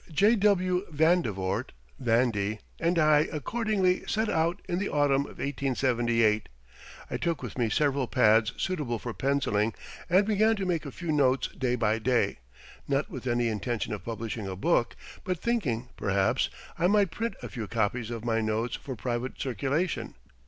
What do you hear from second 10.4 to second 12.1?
to make a few notes day by